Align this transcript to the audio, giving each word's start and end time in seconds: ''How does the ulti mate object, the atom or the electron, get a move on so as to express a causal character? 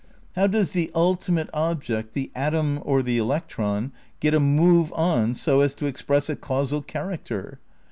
''How 0.35 0.47
does 0.47 0.71
the 0.71 0.89
ulti 0.95 1.29
mate 1.29 1.49
object, 1.53 2.15
the 2.15 2.31
atom 2.33 2.79
or 2.81 3.03
the 3.03 3.19
electron, 3.19 3.91
get 4.19 4.33
a 4.33 4.39
move 4.39 4.91
on 4.95 5.35
so 5.35 5.61
as 5.61 5.75
to 5.75 5.85
express 5.85 6.27
a 6.27 6.35
causal 6.35 6.81
character? 6.81 7.59